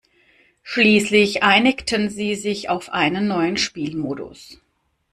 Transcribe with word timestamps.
Schließlich 0.63 1.43
einigten 1.43 2.09
sie 2.09 2.33
sich 2.33 2.69
auf 2.69 2.89
einen 2.89 3.27
neuen 3.27 3.55
Spielmodus. 3.55 4.59